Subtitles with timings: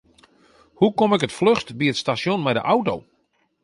[0.77, 2.95] Hoe kom ik it fluchst by it stasjon mei de auto?